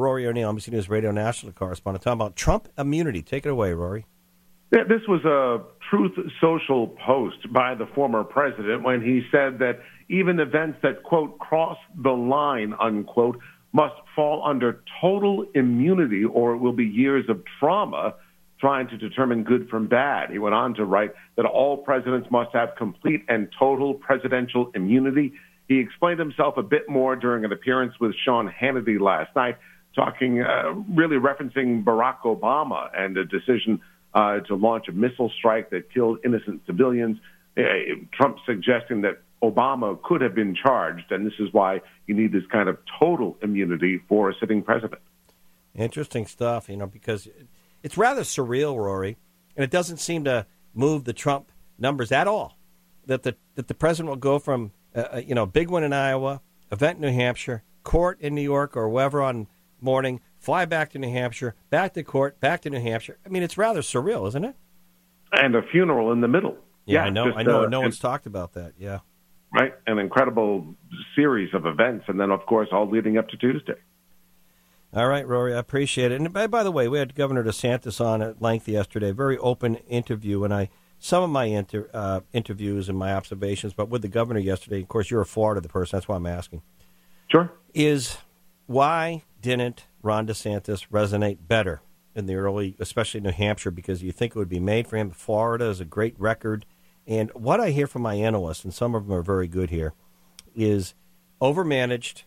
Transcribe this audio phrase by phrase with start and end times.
[0.00, 3.22] Rory O'Neill, NBC News Radio National correspondent, talking about Trump immunity.
[3.22, 4.06] Take it away, Rory.
[4.72, 9.80] Yeah, this was a Truth Social post by the former president when he said that
[10.08, 13.38] even events that, quote, cross the line, unquote,
[13.72, 18.14] must fall under total immunity or it will be years of trauma
[18.58, 20.30] trying to determine good from bad.
[20.30, 25.32] He went on to write that all presidents must have complete and total presidential immunity.
[25.68, 29.56] He explained himself a bit more during an appearance with Sean Hannity last night,
[30.00, 33.80] talking, uh, really referencing Barack Obama and a decision
[34.14, 37.18] uh, to launch a missile strike that killed innocent civilians.
[37.56, 37.62] Uh,
[38.12, 42.44] Trump suggesting that Obama could have been charged, and this is why you need this
[42.50, 45.00] kind of total immunity for a sitting president.
[45.74, 47.28] Interesting stuff, you know, because
[47.82, 49.16] it's rather surreal, Rory,
[49.56, 52.56] and it doesn't seem to move the Trump numbers at all.
[53.06, 55.92] That the that the president will go from uh, uh you know big one in
[55.92, 59.46] Iowa, event in New Hampshire, court in New York or wherever on
[59.82, 63.18] morning, fly back to New Hampshire, back to court, back to New Hampshire.
[63.24, 64.56] I mean, it's rather surreal, isn't it?
[65.32, 66.56] And a funeral in the middle.
[66.86, 67.26] Yeah, yeah I know.
[67.26, 67.64] Just, I know.
[67.64, 68.74] Uh, no one's talked about that.
[68.78, 69.00] Yeah
[69.52, 69.74] right?
[69.86, 70.74] An incredible
[71.14, 73.74] series of events, and then of course all leading up to Tuesday.
[74.92, 76.20] All right, Rory, I appreciate it.
[76.20, 79.12] And by, by the way, we had Governor DeSantis on at length yesterday.
[79.12, 80.68] Very open interview, and I
[80.98, 84.82] some of my inter, uh, interviews and my observations, but with the governor yesterday.
[84.82, 85.96] Of course, you're a Florida person.
[85.96, 86.62] That's why I'm asking.
[87.30, 87.50] Sure.
[87.72, 88.18] Is
[88.66, 91.80] why didn't Ron DeSantis resonate better
[92.14, 95.10] in the early, especially New Hampshire, because you think it would be made for him.
[95.10, 96.66] Florida is a great record
[97.10, 99.94] and what I hear from my analysts, and some of them are very good here,
[100.54, 100.94] is
[101.40, 102.22] overmanaged,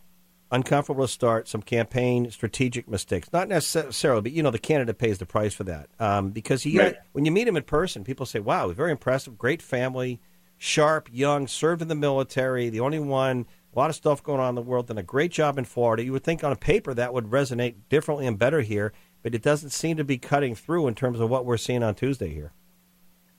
[0.52, 3.32] uncomfortable to start, some campaign strategic mistakes.
[3.32, 6.78] Not necessarily, but you know the candidate pays the price for that um, because he
[6.78, 6.96] right.
[7.14, 10.20] when you meet him in person, people say, "Wow, he's very impressive, great family,
[10.58, 14.50] sharp, young, served in the military, the only one." A lot of stuff going on
[14.50, 16.04] in the world, done a great job in Florida.
[16.04, 18.94] You would think on a paper that would resonate differently and better here,
[19.24, 21.96] but it doesn't seem to be cutting through in terms of what we're seeing on
[21.96, 22.52] Tuesday here.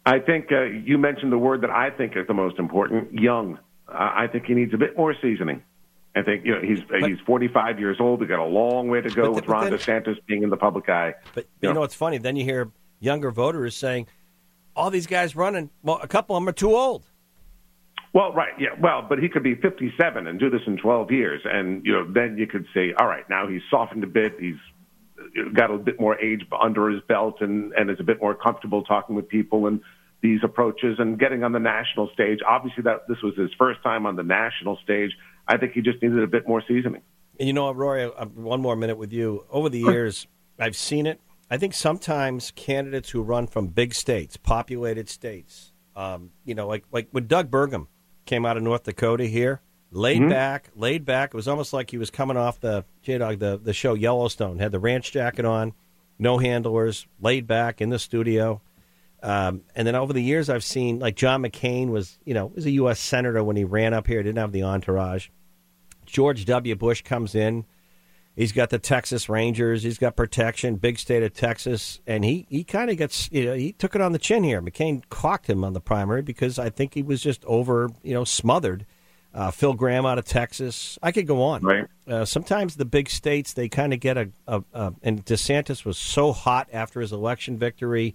[0.04, 3.58] I think uh, you mentioned the word that I think is the most important: young.
[3.88, 5.62] Uh, I think he needs a bit more seasoning.
[6.16, 8.20] I think you know he's but, he's 45 years old.
[8.20, 10.88] We got a long way to go with Ron then, DeSantis being in the public
[10.88, 11.14] eye.
[11.34, 12.18] But you, know, it's funny.
[12.18, 14.08] Then you hear younger voters saying,
[14.76, 17.04] "All these guys running, well, a couple of them are too old."
[18.14, 18.68] Well, right, yeah.
[18.80, 22.10] Well, but he could be 57 and do this in 12 years, and you know,
[22.10, 24.36] then you could say, "All right, now he's softened a bit.
[24.38, 24.54] He's
[25.52, 28.82] got a bit more age under his belt and, and is a bit more comfortable
[28.82, 29.80] talking with people and
[30.22, 32.38] these approaches and getting on the national stage.
[32.46, 35.10] Obviously, that this was his first time on the national stage.
[35.46, 37.02] I think he just needed a bit more seasoning.
[37.38, 38.06] And you know Rory?
[38.06, 39.44] One more minute with you.
[39.50, 40.26] Over the years,
[40.58, 41.20] I've seen it.
[41.50, 46.84] I think sometimes candidates who run from big states, populated states, um, you know, like
[46.90, 47.88] like when Doug Burgum
[48.24, 50.30] came out of North Dakota here, laid mm-hmm.
[50.30, 51.30] back, laid back.
[51.30, 54.58] It was almost like he was coming off the J Dog the the show Yellowstone.
[54.58, 55.72] Had the ranch jacket on,
[56.18, 58.60] no handlers, laid back in the studio.
[59.22, 62.66] Um, and then over the years, I've seen like John McCain was you know was
[62.66, 63.00] a U.S.
[63.00, 65.28] senator when he ran up here, didn't have the entourage.
[66.06, 66.74] George W.
[66.76, 67.64] Bush comes in.
[68.36, 69.84] He's got the Texas Rangers.
[69.84, 73.54] He's got protection, big state of Texas, and he, he kind of gets you know
[73.54, 74.60] he took it on the chin here.
[74.60, 78.24] McCain clocked him on the primary because I think he was just over you know
[78.24, 78.86] smothered
[79.34, 80.98] uh, Phil Gramm out of Texas.
[81.02, 81.62] I could go on.
[81.62, 81.86] Right.
[82.06, 85.98] Uh, sometimes the big states they kind of get a, a, a, and DeSantis was
[85.98, 88.14] so hot after his election victory,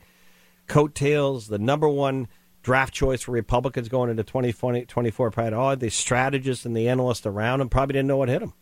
[0.67, 2.27] coattails, the number one
[2.61, 5.31] draft choice for Republicans going into 2020, 24.
[5.31, 8.53] Probably all the strategists and the analysts around him probably didn't know what hit him.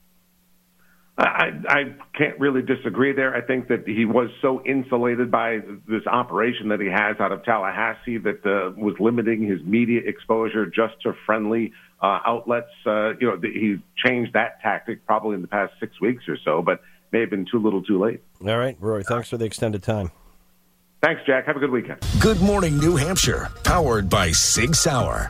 [1.19, 1.83] I, I
[2.15, 3.35] can't really disagree there.
[3.35, 7.43] I think that he was so insulated by this operation that he has out of
[7.43, 11.73] Tallahassee that uh, was limiting his media exposure just to friendly
[12.03, 12.69] uh, outlets.
[12.85, 16.61] Uh, you know, he changed that tactic probably in the past six weeks or so,
[16.61, 18.21] but may have been too little too late.
[18.45, 20.11] All right, Rory, thanks for the extended time.
[21.01, 21.45] Thanks, Jack.
[21.45, 21.99] Have a good weekend.
[22.19, 25.29] Good morning, New Hampshire, powered by Sig Sauer.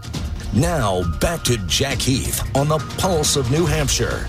[0.53, 4.27] Now, back to Jack Heath on the Pulse of New Hampshire.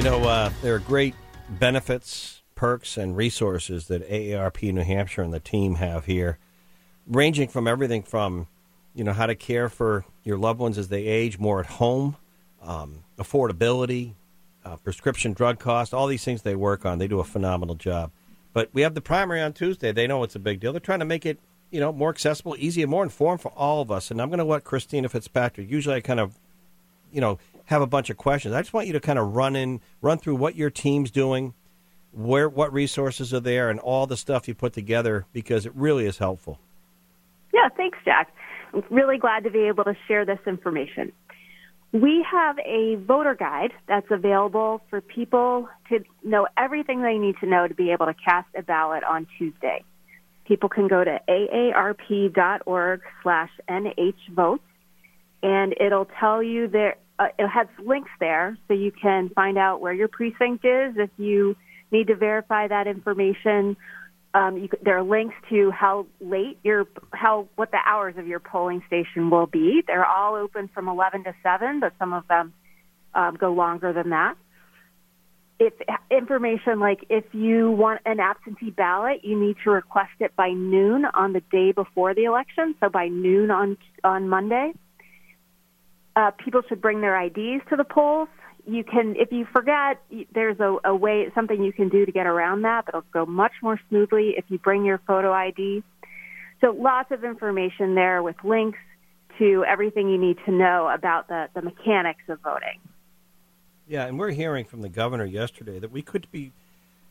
[0.00, 1.14] You know, uh, there are great
[1.46, 6.38] benefits perks and resources that AARP New Hampshire and the team have here,
[7.06, 8.46] ranging from everything from,
[8.94, 12.16] you know, how to care for your loved ones as they age more at home,
[12.62, 14.14] um, affordability,
[14.64, 16.96] uh, prescription drug costs, all these things they work on.
[16.96, 18.10] They do a phenomenal job.
[18.54, 19.92] But we have the primary on Tuesday.
[19.92, 20.72] They know it's a big deal.
[20.72, 21.38] They're trying to make it,
[21.70, 24.10] you know, more accessible, easier, and more informed for all of us.
[24.10, 25.70] And I'm going to let Christina Fitzpatrick.
[25.70, 26.38] Usually, I kind of,
[27.12, 27.38] you know,
[27.70, 28.54] have a bunch of questions.
[28.54, 31.54] I just want you to kind of run in, run through what your team's doing,
[32.12, 36.06] where what resources are there and all the stuff you put together because it really
[36.06, 36.58] is helpful.
[37.54, 38.34] Yeah, thanks, Jack.
[38.74, 41.12] I'm really glad to be able to share this information.
[41.92, 47.46] We have a voter guide that's available for people to know everything they need to
[47.46, 49.82] know to be able to cast a ballot on Tuesday.
[50.44, 54.60] People can go to aarp.org slash nhvotes,
[55.42, 59.80] and it'll tell you there, uh, it has links there so you can find out
[59.80, 61.54] where your precinct is if you
[61.92, 63.76] need to verify that information
[64.32, 68.38] um, you, there are links to how late your how what the hours of your
[68.38, 69.82] polling station will be.
[69.86, 72.52] They're all open from 11 to 7, but some of them
[73.14, 74.36] um, go longer than that.
[75.58, 75.74] If
[76.10, 81.04] information like if you want an absentee ballot, you need to request it by noon
[81.06, 84.72] on the day before the election, so by noon on on Monday.
[86.20, 88.28] Uh, people should bring their IDs to the polls
[88.66, 90.02] you can, if you forget,
[90.34, 93.52] there's a, a way, something you can do to get around that that'll go much
[93.62, 95.82] more smoothly if you bring your photo ID.
[96.60, 98.78] So lots of information there with links
[99.38, 102.78] to everything you need to know about the, the mechanics of voting.
[103.88, 106.52] Yeah, and we're hearing from the governor yesterday that we could be,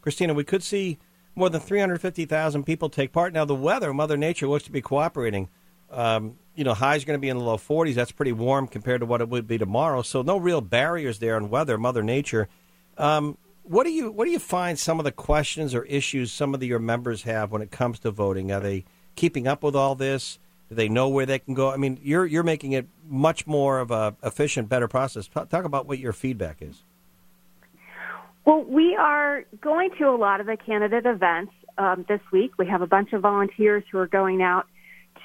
[0.02, 0.98] Christina, we could see
[1.36, 3.34] more than 350,000 people take part.
[3.34, 5.50] Now, the weather, Mother Nature looks to be cooperating.
[5.92, 7.96] Um, you know, highs going to be in the low 40s.
[7.96, 10.02] That's pretty warm compared to what it would be tomorrow.
[10.02, 12.50] So no real barriers there on weather, Mother Nature.
[12.98, 16.54] Um, what do you what do you find some of the questions or issues some
[16.54, 18.52] of the, your members have when it comes to voting?
[18.52, 18.84] Are they
[19.16, 20.40] keeping up with all this?
[20.70, 21.72] Do they know where they can go?
[21.72, 25.28] I mean, you're you're making it much more of a efficient, better process.
[25.28, 26.84] Talk about what your feedback is.
[28.46, 32.52] Well, we are going to a lot of the candidate events um, this week.
[32.58, 34.66] We have a bunch of volunteers who are going out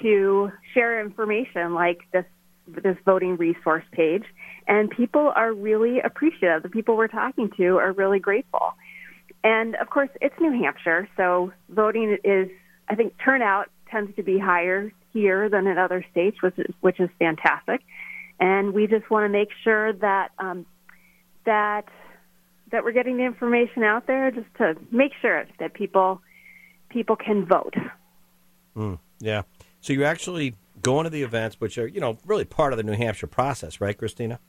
[0.02, 2.25] to share information like this
[2.67, 4.25] this voting resource page,
[4.67, 6.62] and people are really appreciative.
[6.62, 8.75] The people we're talking to are really grateful.
[9.43, 12.49] And of course, it's New Hampshire, so voting is,
[12.88, 16.99] I think, turnout tends to be higher here than in other states, which is, which
[16.99, 17.82] is fantastic.
[18.41, 20.67] And we just want to make sure that um,
[21.44, 21.85] that
[22.73, 26.20] that we're getting the information out there, just to make sure that people
[26.88, 27.75] people can vote.
[28.75, 29.43] Mm, yeah.
[29.85, 32.83] So you're actually going to the events, which are, you know, really part of the
[32.83, 34.41] New Hampshire process, right, Christina?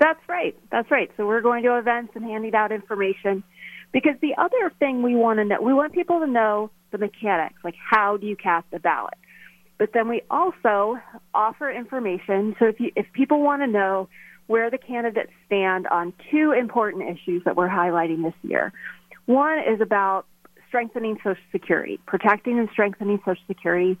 [0.00, 0.58] That's right.
[0.72, 1.08] That's right.
[1.16, 3.44] So we're going to events and handing out information
[3.92, 7.54] because the other thing we want to know, we want people to know the mechanics,
[7.62, 9.14] like how do you cast a ballot?
[9.78, 10.98] But then we also
[11.32, 12.56] offer information.
[12.58, 14.08] So if you, if people want to know
[14.48, 18.72] where the candidates stand on two important issues that we're highlighting this year,
[19.26, 20.26] one is about
[20.66, 23.96] strengthening Social Security, protecting and strengthening Social Security.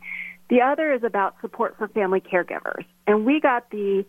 [0.48, 2.84] The other is about support for family caregivers.
[3.06, 4.04] And we got the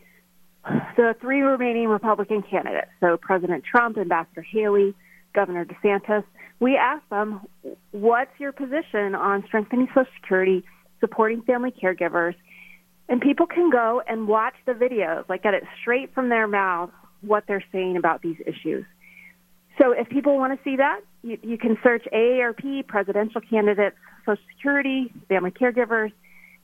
[0.98, 4.94] the three remaining Republican candidates, so President Trump, Ambassador Haley,
[5.34, 6.26] Governor DeSantis,
[6.60, 7.42] we asked them,
[7.92, 10.66] what's your position on strengthening Social Security,
[11.00, 12.36] supporting family caregivers?
[13.08, 16.92] And people can go and watch the videos, like get it straight from their mouths
[17.22, 18.86] what they're saying about these issues.
[19.80, 23.96] So if people want to see that, you, you can search AARP, presidential candidates,
[24.26, 26.12] Social Security, family caregivers,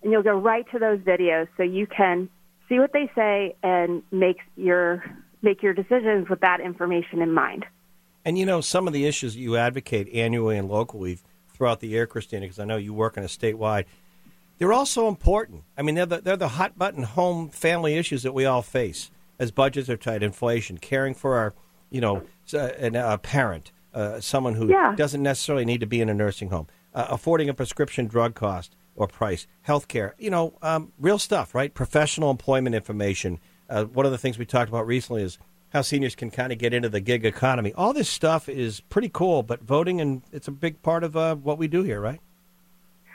[0.03, 2.29] and you'll go right to those videos so you can
[2.69, 5.03] see what they say and make your
[5.41, 7.65] make your decisions with that information in mind.
[8.25, 11.19] And you know some of the issues that you advocate annually and locally
[11.53, 13.85] throughout the year, Christina, because I know you work on a statewide.
[14.57, 15.63] They're also important.
[15.77, 19.11] I mean, they're the, they're the hot button home family issues that we all face
[19.39, 21.53] as budgets are tight, inflation, caring for our,
[21.89, 24.93] you know, a, parent, uh, someone who yeah.
[24.95, 28.75] doesn't necessarily need to be in a nursing home, uh, affording a prescription drug cost,
[28.95, 29.47] or price.
[29.67, 31.73] Healthcare, you know, um, real stuff, right?
[31.73, 33.39] Professional employment information.
[33.69, 35.37] Uh, one of the things we talked about recently is
[35.69, 37.73] how seniors can kind of get into the gig economy.
[37.73, 41.35] All this stuff is pretty cool, but voting and it's a big part of uh,
[41.35, 42.19] what we do here, right?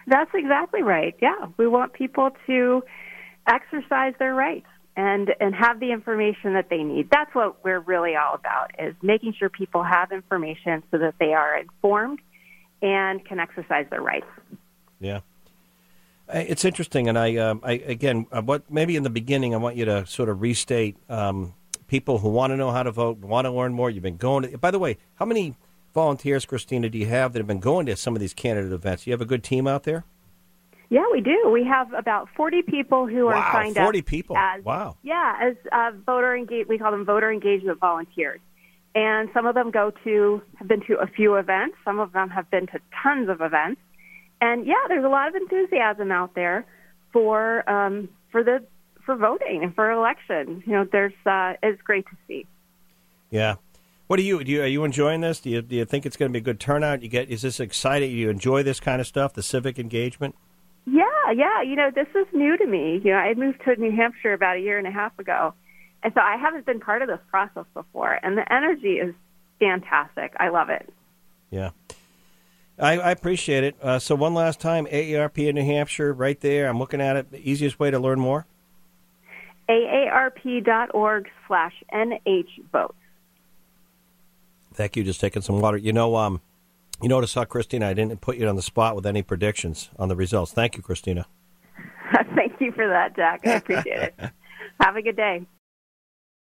[0.06, 1.14] That's exactly right.
[1.20, 2.82] Yeah, we want people to
[3.46, 4.66] exercise their rights
[4.96, 7.08] and and have the information that they need.
[7.10, 11.34] That's what we're really all about is making sure people have information so that they
[11.34, 12.20] are informed
[12.82, 14.26] and can exercise their rights.
[14.98, 15.20] Yeah.
[16.32, 19.76] It's interesting, and I, um, I again, uh, what maybe in the beginning, I want
[19.76, 21.54] you to sort of restate um,
[21.86, 23.88] people who want to know how to vote, want to learn more.
[23.90, 24.58] You've been going to.
[24.58, 25.56] By the way, how many
[25.94, 29.06] volunteers, Christina, do you have that have been going to some of these candidate events?
[29.06, 30.04] You have a good team out there.
[30.90, 31.50] Yeah, we do.
[31.52, 34.06] We have about 40 people who wow, are signed 40 up.
[34.06, 34.36] people.
[34.36, 34.96] As, wow.
[35.02, 36.66] Yeah, as uh, voter engage.
[36.66, 38.40] We call them voter engagement volunteers.
[38.94, 41.76] And some of them go to have been to a few events.
[41.84, 43.80] Some of them have been to tons of events.
[44.40, 46.66] And yeah, there's a lot of enthusiasm out there
[47.12, 48.64] for um, for the
[49.04, 50.62] for voting and for elections.
[50.66, 52.46] You know, there's uh, it's great to see.
[53.30, 53.56] Yeah.
[54.06, 54.50] What do you do?
[54.50, 55.40] You, are you enjoying this?
[55.40, 57.02] Do you do you think it's going to be a good turnout?
[57.02, 58.10] You get is this exciting?
[58.10, 60.34] You enjoy this kind of stuff, the civic engagement?
[60.86, 61.04] Yeah,
[61.34, 61.62] yeah.
[61.62, 63.00] You know, this is new to me.
[63.04, 65.52] You know, I moved to New Hampshire about a year and a half ago,
[66.02, 69.14] And so I haven't been part of this process before, and the energy is
[69.58, 70.32] fantastic.
[70.38, 70.88] I love it.
[71.50, 71.70] Yeah.
[72.78, 73.76] I, I appreciate it.
[73.82, 76.68] Uh, so one last time, AARP in New Hampshire, right there.
[76.68, 77.30] I'm looking at it.
[77.30, 78.46] The easiest way to learn more?
[79.68, 82.94] AARP.org slash NHVote.
[84.74, 85.04] Thank you.
[85.04, 85.76] Just taking some water.
[85.76, 86.40] You know, um,
[87.02, 90.08] you notice how, Christina, I didn't put you on the spot with any predictions on
[90.08, 90.52] the results.
[90.52, 91.26] Thank you, Christina.
[92.34, 93.46] Thank you for that, Jack.
[93.46, 94.14] I appreciate it.
[94.80, 95.46] Have a good day.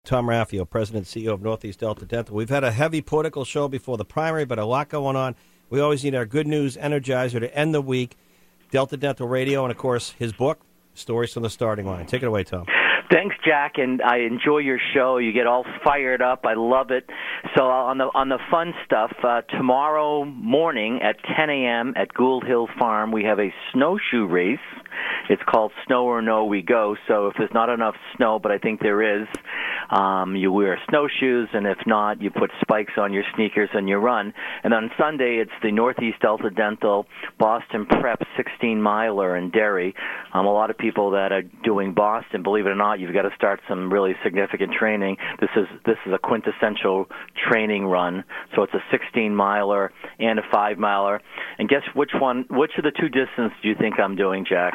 [0.03, 2.35] Tom Raffio, President and CEO of Northeast Delta Dental.
[2.35, 5.35] We've had a heavy political show before the primary, but a lot going on.
[5.70, 8.17] We always need our good news energizer to end the week.
[8.72, 10.60] Delta Dental Radio, and of course, his book,
[10.96, 12.05] Stories from the Starting Line.
[12.05, 12.65] Take it away, Tom.
[13.12, 15.17] Thanks, Jack, and I enjoy your show.
[15.20, 16.46] You get all fired up.
[16.46, 17.08] I love it.
[17.55, 21.93] So uh, on the on the fun stuff, uh, tomorrow morning at 10 a.m.
[21.96, 24.58] at Gould Hill Farm, we have a snowshoe race.
[25.30, 26.96] It's called Snow or No We Go.
[27.08, 29.27] So if there's not enough snow, but I think there is,
[29.89, 33.98] um, you wear snowshoes, and if not, you put spikes on your sneakers and you
[33.98, 34.34] run.
[34.63, 37.06] And on Sunday, it's the Northeast Delta Dental
[37.39, 39.94] Boston Prep 16 miler in Derry.
[40.34, 43.24] Um, a lot of people that are doing Boston, believe it or not, you've got
[43.24, 45.18] to start some really significant training.
[45.39, 47.06] This is this is a quintessential
[47.50, 48.24] training run.
[48.56, 51.22] So it's a 16 miler and a five miler.
[51.58, 52.46] And guess which one?
[52.50, 54.74] Which of the two distances do you think I'm doing, Jack?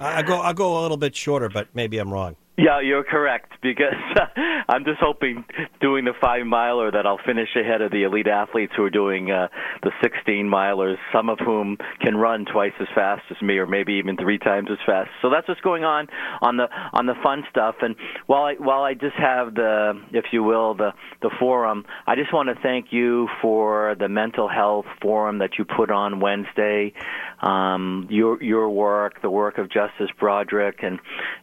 [0.00, 2.36] I go I go a little bit shorter, but maybe I'm wrong.
[2.56, 3.94] Yeah, you're correct because
[4.68, 5.44] I'm just hoping
[5.80, 9.32] doing the five miler that I'll finish ahead of the elite athletes who are doing
[9.32, 9.48] uh,
[9.82, 13.94] the 16 milers, some of whom can run twice as fast as me, or maybe
[13.94, 15.10] even three times as fast.
[15.20, 16.06] So that's what's going on
[16.42, 17.76] on the on the fun stuff.
[17.80, 17.96] And
[18.26, 20.90] while I while I just have the, if you will, the
[21.22, 25.64] the forum, I just want to thank you for the mental health forum that you
[25.64, 26.92] put on Wednesday.
[27.42, 31.00] Um, your your work, the work of Justice Broderick, and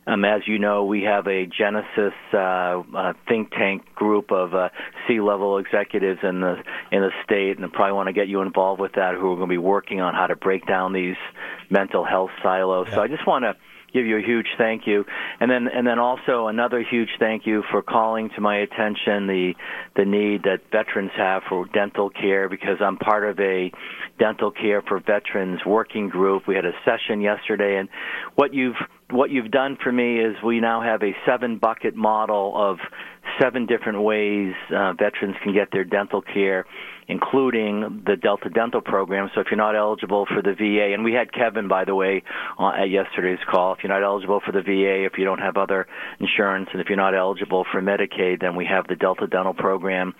[0.07, 4.69] um, as you know, we have a Genesis uh, uh, think tank group of uh,
[5.07, 6.55] C-level executives in the
[6.91, 9.15] in the state, and I probably want to get you involved with that.
[9.15, 11.17] Who are going to be working on how to break down these
[11.69, 12.87] mental health silos.
[12.89, 12.95] Yeah.
[12.95, 13.55] So I just want to
[13.93, 15.05] give you a huge thank you
[15.39, 19.53] and then and then also another huge thank you for calling to my attention the
[19.95, 23.71] the need that veterans have for dental care because I'm part of a
[24.19, 27.89] dental care for veterans working group we had a session yesterday and
[28.35, 28.77] what you've
[29.11, 32.77] what you've done for me is we now have a seven bucket model of
[33.39, 36.65] seven different ways uh, veterans can get their dental care
[37.11, 39.29] including the Delta Dental program.
[39.35, 42.23] So if you're not eligible for the VA, and we had Kevin, by the way,
[42.57, 45.57] uh, at yesterday's call, if you're not eligible for the VA, if you don't have
[45.57, 45.87] other
[46.21, 50.15] insurance, and if you're not eligible for Medicaid, then we have the Delta Dental program.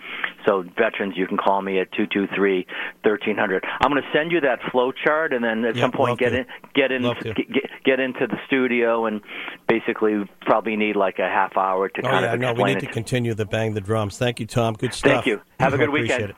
[0.46, 2.66] So veterans, you can call me at 223
[3.02, 3.64] 1300.
[3.80, 6.44] I'm going to send you that flow chart, and then at some point get in,
[6.74, 7.36] get in, get,
[7.84, 9.22] get into the studio, and
[9.66, 12.74] basically probably need like a half hour to oh, kind yeah, of explain no, we
[12.74, 12.86] need it.
[12.86, 14.18] to continue the bang the drums.
[14.18, 14.74] Thank you, Tom.
[14.74, 15.10] Good stuff.
[15.10, 15.40] Thank you.
[15.58, 16.24] Have a good weekend.
[16.24, 16.30] It.